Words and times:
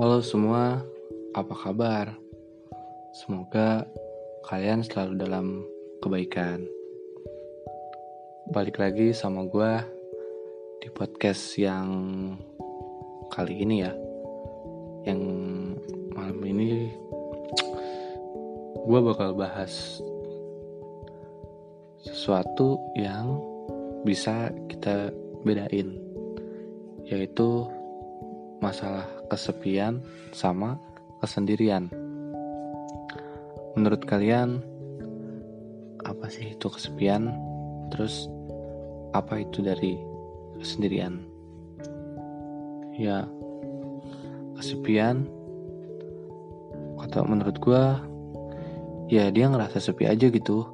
Halo 0.00 0.24
semua, 0.24 0.80
apa 1.36 1.52
kabar? 1.52 2.16
Semoga 3.12 3.84
kalian 4.48 4.80
selalu 4.80 5.12
dalam 5.20 5.46
kebaikan. 6.00 6.64
Balik 8.48 8.80
lagi 8.80 9.12
sama 9.12 9.44
gue 9.44 9.72
di 10.80 10.88
podcast 10.88 11.52
yang 11.60 11.84
kali 13.28 13.60
ini 13.60 13.84
ya, 13.84 13.92
yang 15.04 15.20
malam 16.16 16.40
ini 16.48 16.88
gue 18.80 19.00
bakal 19.04 19.36
bahas 19.36 20.00
sesuatu 22.00 22.80
yang 22.96 23.36
bisa 24.08 24.48
kita 24.64 25.12
bedain, 25.44 25.92
yaitu 27.04 27.68
masalah 28.64 29.19
kesepian 29.30 30.02
sama 30.34 30.76
kesendirian. 31.22 31.86
Menurut 33.78 34.02
kalian, 34.02 34.60
apa 36.02 36.26
sih 36.26 36.58
itu 36.58 36.66
kesepian? 36.66 37.30
Terus, 37.94 38.26
apa 39.14 39.38
itu 39.40 39.62
dari 39.62 39.94
kesendirian? 40.58 41.22
Ya, 42.98 43.24
kesepian, 44.58 45.24
atau 47.00 47.22
menurut 47.24 47.56
gue, 47.62 47.84
ya 49.08 49.30
dia 49.30 49.46
ngerasa 49.48 49.80
sepi 49.80 50.04
aja 50.04 50.28
gitu. 50.28 50.66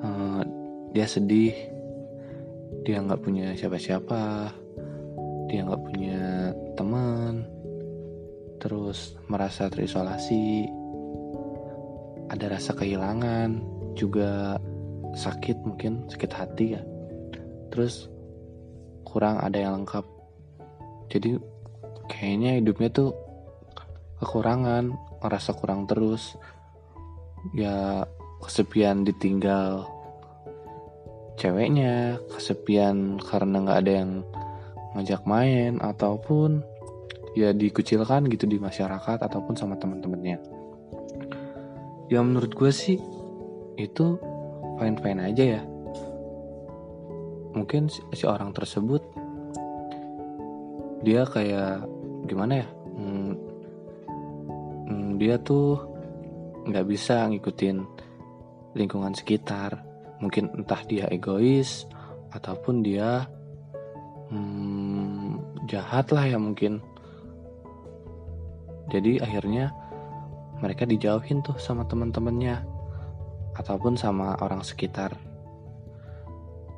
Uh, 0.00 0.40
dia 0.96 1.04
sedih, 1.04 1.52
dia 2.86 3.02
nggak 3.04 3.20
punya 3.20 3.52
siapa-siapa, 3.52 4.50
dia 5.50 5.66
nggak 5.66 5.82
punya 5.82 6.54
teman 6.78 7.42
terus 8.62 9.18
merasa 9.26 9.66
terisolasi 9.66 10.70
ada 12.30 12.46
rasa 12.54 12.78
kehilangan 12.78 13.58
juga 13.98 14.54
sakit 15.18 15.66
mungkin 15.66 16.06
sakit 16.06 16.30
hati 16.30 16.66
ya. 16.78 16.82
Terus 17.74 18.06
kurang 19.02 19.42
ada 19.42 19.58
yang 19.58 19.82
lengkap. 19.82 20.06
Jadi 21.10 21.34
kayaknya 22.06 22.62
hidupnya 22.62 22.88
tuh 22.94 23.10
kekurangan 24.22 24.94
merasa 25.18 25.50
kurang 25.56 25.90
terus 25.90 26.38
ya 27.56 28.04
kesepian 28.44 29.02
ditinggal 29.02 29.88
ceweknya 31.40 32.20
kesepian 32.28 33.16
karena 33.16 33.64
nggak 33.64 33.80
ada 33.80 33.92
yang 34.04 34.10
ngajak 34.94 35.22
main 35.26 35.78
ataupun 35.78 36.64
ya 37.38 37.54
dikucilkan 37.54 38.26
gitu 38.26 38.46
di 38.50 38.58
masyarakat 38.58 39.18
ataupun 39.22 39.54
sama 39.54 39.78
teman-temannya. 39.78 40.38
Ya 42.10 42.18
menurut 42.26 42.50
gue 42.58 42.70
sih 42.74 42.98
itu 43.78 44.18
fine 44.82 44.98
fine 44.98 45.20
aja 45.30 45.44
ya. 45.58 45.62
Mungkin 47.54 47.90
si 47.90 48.24
orang 48.26 48.50
tersebut 48.50 49.02
dia 51.06 51.22
kayak 51.26 51.86
gimana 52.26 52.66
ya? 52.66 52.68
Hmm, 52.98 53.32
hmm, 54.90 55.10
dia 55.22 55.38
tuh 55.38 55.78
nggak 56.66 56.86
bisa 56.90 57.30
ngikutin 57.30 57.86
lingkungan 58.74 59.14
sekitar. 59.14 59.86
Mungkin 60.18 60.52
entah 60.52 60.82
dia 60.84 61.06
egois 61.08 61.86
ataupun 62.34 62.82
dia 62.84 63.24
hmm, 64.30 65.66
jahat 65.66 66.08
lah 66.14 66.24
ya 66.26 66.38
mungkin. 66.38 66.82
Jadi 68.90 69.22
akhirnya 69.22 69.70
mereka 70.58 70.82
dijauhin 70.86 71.42
tuh 71.46 71.54
sama 71.62 71.86
teman-temannya 71.86 72.58
ataupun 73.54 73.94
sama 73.94 74.34
orang 74.42 74.62
sekitar. 74.66 75.14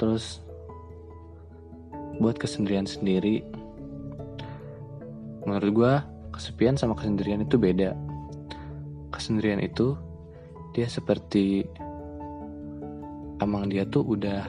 Terus 0.00 0.40
buat 2.18 2.34
kesendirian 2.34 2.86
sendiri 2.86 3.46
menurut 5.46 5.70
gue 5.70 5.92
kesepian 6.34 6.76
sama 6.76 6.92
kesendirian 6.96 7.44
itu 7.44 7.56
beda. 7.56 7.96
Kesendirian 9.08 9.64
itu 9.64 9.96
dia 10.76 10.84
seperti 10.84 11.64
emang 13.40 13.70
dia 13.70 13.88
tuh 13.88 14.04
udah 14.04 14.44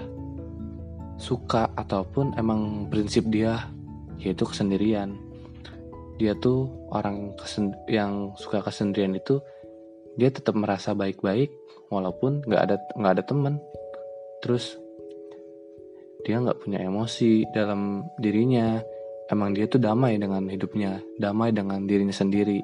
suka 1.19 1.68
ataupun 1.75 2.34
emang 2.40 2.88
prinsip 2.88 3.28
dia 3.28 3.68
yaitu 4.18 4.47
kesendirian. 4.47 5.19
Dia 6.19 6.35
tuh 6.35 6.68
orang 6.91 7.35
yang 7.88 8.35
suka 8.35 8.63
kesendirian 8.63 9.16
itu 9.16 9.40
dia 10.19 10.31
tetap 10.31 10.56
merasa 10.56 10.91
baik-baik 10.91 11.52
walaupun 11.91 12.44
nggak 12.44 12.62
ada 12.63 12.75
nggak 12.96 13.13
ada 13.19 13.24
teman. 13.24 13.56
Terus 14.44 14.80
dia 16.24 16.40
nggak 16.40 16.59
punya 16.63 16.80
emosi 16.84 17.47
dalam 17.51 18.07
dirinya. 18.19 18.80
Emang 19.30 19.53
dia 19.53 19.69
tuh 19.69 19.78
damai 19.78 20.18
dengan 20.18 20.50
hidupnya 20.50 21.00
damai 21.22 21.53
dengan 21.56 21.86
dirinya 21.86 22.16
sendiri. 22.16 22.59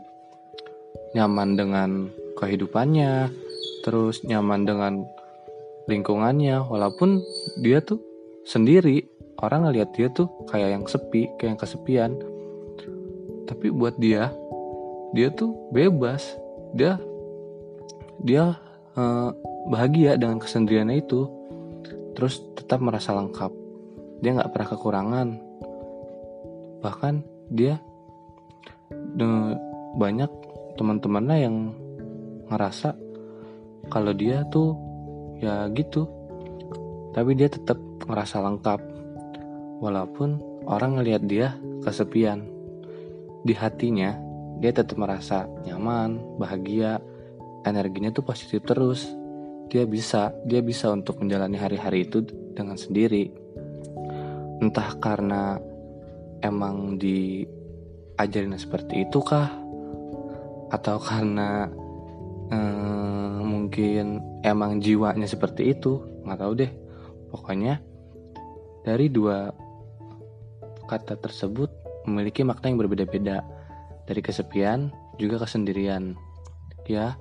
Nyaman 1.15 1.55
dengan 1.55 1.89
kehidupannya 2.35 3.31
terus 3.87 4.25
nyaman 4.25 4.65
dengan 4.65 4.93
lingkungannya 5.85 6.65
walaupun 6.65 7.21
dia 7.61 7.79
tuh 7.85 8.01
sendiri. 8.45 9.09
Orang 9.43 9.67
ngelihat 9.67 9.91
dia 9.91 10.07
tuh 10.13 10.31
kayak 10.47 10.79
yang 10.79 10.85
sepi 10.87 11.27
kayak 11.35 11.57
yang 11.57 11.59
kesepian. 11.59 12.11
Tapi 13.49 13.67
buat 13.73 13.99
dia 13.99 14.31
dia 15.11 15.27
tuh 15.33 15.51
bebas. 15.75 16.37
Dia 16.71 16.95
dia 18.23 18.55
uh, 18.95 19.29
bahagia 19.67 20.15
dengan 20.15 20.39
kesendiriannya 20.39 21.03
itu. 21.03 21.27
Terus 22.15 22.39
tetap 22.55 22.79
merasa 22.79 23.11
lengkap. 23.11 23.51
Dia 24.23 24.39
nggak 24.39 24.51
pernah 24.55 24.69
kekurangan. 24.71 25.27
Bahkan 26.79 27.15
dia 27.51 27.81
banyak 29.95 30.31
teman-temannya 30.75 31.37
yang 31.39 31.55
ngerasa 32.51 32.95
kalau 33.91 34.11
dia 34.15 34.43
tuh 34.51 34.75
ya 35.39 35.67
gitu. 35.71 36.07
Tapi 37.15 37.31
dia 37.35 37.47
tetap 37.47 37.79
ngerasa 38.07 38.41
lengkap. 38.41 38.79
Walaupun 39.83 40.39
orang 40.65 40.97
ngelihat 40.97 41.23
dia 41.27 41.47
kesepian 41.83 42.47
di 43.45 43.53
hatinya 43.53 44.17
dia 44.57 44.71
tetap 44.71 44.95
merasa 44.95 45.45
nyaman 45.67 46.39
bahagia 46.39 47.03
energinya 47.67 48.13
tuh 48.15 48.23
positif 48.23 48.63
terus. 48.63 49.05
Dia 49.67 49.83
bisa 49.89 50.31
dia 50.45 50.61
bisa 50.61 50.93
untuk 50.93 51.19
menjalani 51.19 51.57
hari-hari 51.57 52.05
itu 52.07 52.23
dengan 52.53 52.77
sendiri. 52.77 53.33
Entah 54.61 54.95
karena 55.01 55.59
emang 56.39 56.95
diajarin 56.95 58.55
seperti 58.55 59.09
itu 59.09 59.19
kah 59.25 59.49
atau 60.71 60.97
karena 60.97 61.67
hmm, 62.49 63.43
mungkin 63.43 64.21
emang 64.45 64.79
jiwanya 64.79 65.27
seperti 65.27 65.75
itu 65.75 65.99
nggak 66.23 66.39
tahu 66.39 66.53
deh. 66.55 66.71
Pokoknya, 67.33 67.83
dari 68.85 69.09
dua 69.09 69.49
kata 70.85 71.17
tersebut 71.17 71.73
memiliki 72.05 72.45
makna 72.45 72.69
yang 72.69 72.79
berbeda-beda. 72.79 73.41
Dari 74.05 74.21
kesepian 74.21 74.93
juga 75.17 75.41
kesendirian. 75.41 76.13
Ya, 76.85 77.17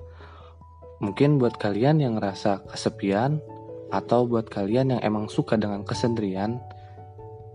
mungkin 1.01 1.41
buat 1.41 1.57
kalian 1.57 1.97
yang 1.97 2.21
ngerasa 2.21 2.69
kesepian 2.69 3.41
atau 3.89 4.29
buat 4.29 4.45
kalian 4.45 4.93
yang 4.93 5.01
emang 5.01 5.25
suka 5.25 5.57
dengan 5.57 5.81
kesendirian, 5.81 6.61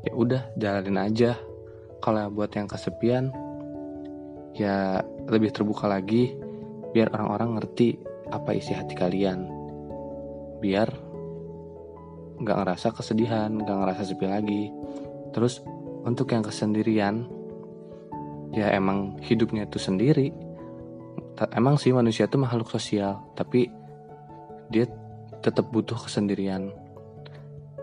ya 0.03 0.13
udah 0.19 0.43
jalanin 0.59 0.99
aja. 0.99 1.39
Kalau 2.03 2.27
buat 2.35 2.51
yang 2.59 2.67
kesepian, 2.67 3.31
ya 4.59 4.99
lebih 5.31 5.55
terbuka 5.55 5.87
lagi 5.87 6.35
biar 6.91 7.15
orang-orang 7.15 7.63
ngerti 7.63 8.03
apa 8.35 8.51
isi 8.59 8.75
hati 8.75 8.99
kalian. 8.99 9.47
Biar 10.59 10.91
nggak 12.41 12.57
ngerasa 12.65 12.97
kesedihan 12.97 13.53
nggak 13.53 13.77
ngerasa 13.85 14.03
sepi 14.09 14.27
lagi. 14.27 14.63
Terus 15.37 15.61
untuk 16.03 16.33
yang 16.33 16.41
kesendirian 16.41 17.29
ya 18.57 18.73
emang 18.73 19.21
hidupnya 19.21 19.69
itu 19.69 19.77
sendiri. 19.77 20.33
Emang 21.57 21.81
sih 21.81 21.93
manusia 21.93 22.29
itu 22.29 22.37
makhluk 22.37 22.69
sosial 22.69 23.21
tapi 23.37 23.69
dia 24.73 24.89
tetap 25.45 25.69
butuh 25.69 25.97
kesendirian. 25.97 26.73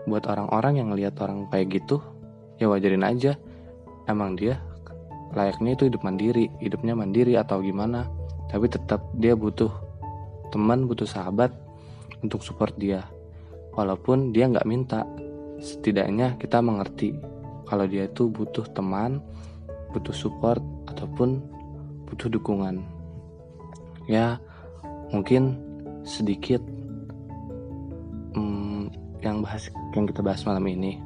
Buat 0.06 0.26
orang-orang 0.30 0.82
yang 0.82 0.88
ngelihat 0.94 1.18
orang 1.22 1.46
kayak 1.50 1.78
gitu 1.78 2.02
ya 2.58 2.66
wajarin 2.66 3.06
aja. 3.06 3.38
Emang 4.10 4.34
dia 4.34 4.58
layaknya 5.36 5.76
itu 5.76 5.86
hidup 5.86 6.02
mandiri 6.02 6.50
hidupnya 6.58 6.98
mandiri 6.98 7.38
atau 7.38 7.62
gimana. 7.62 8.10
Tapi 8.48 8.66
tetap 8.66 9.04
dia 9.14 9.36
butuh 9.36 9.70
teman 10.48 10.88
butuh 10.88 11.04
sahabat 11.04 11.52
untuk 12.24 12.40
support 12.40 12.72
dia 12.80 13.04
walaupun 13.78 14.34
dia 14.34 14.50
nggak 14.50 14.66
minta 14.66 15.06
setidaknya 15.62 16.34
kita 16.42 16.58
mengerti 16.58 17.14
kalau 17.70 17.86
dia 17.86 18.10
itu 18.10 18.26
butuh 18.26 18.66
teman 18.74 19.22
butuh 19.92 20.12
support 20.12 20.60
ataupun 20.88 21.40
butuh 22.08 22.28
dukungan. 22.32 22.80
Ya, 24.08 24.40
mungkin 25.12 25.60
sedikit 26.04 26.64
hmm, 28.32 28.88
yang 29.20 29.44
bahas 29.44 29.68
yang 29.92 30.08
kita 30.08 30.24
bahas 30.24 30.44
malam 30.48 30.64
ini. 30.68 31.00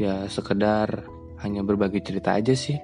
Ya, 0.00 0.26
sekedar 0.26 1.06
hanya 1.44 1.62
berbagi 1.62 2.02
cerita 2.02 2.34
aja 2.34 2.56
sih. 2.56 2.78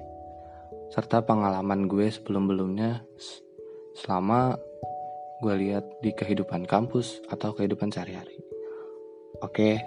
Serta 0.87 1.19
pengalaman 1.19 1.91
gue 1.91 2.07
sebelum-belumnya 2.07 3.03
selama 3.97 4.55
gue 5.43 5.53
lihat 5.67 5.99
di 5.99 6.15
kehidupan 6.15 6.63
kampus 6.63 7.19
atau 7.27 7.51
kehidupan 7.51 7.91
sehari-hari. 7.91 8.46
Oke, 9.41 9.77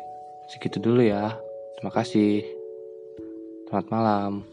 segitu 0.46 0.78
dulu 0.78 1.02
ya. 1.02 1.34
Terima 1.78 1.90
kasih. 1.90 2.46
Selamat 3.66 3.86
malam. 3.90 4.49